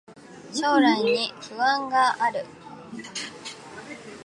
[0.51, 2.43] 将来に不安がある